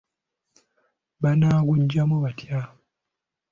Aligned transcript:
Baanaguggyamu 1.21 2.17
batya? 2.23 2.59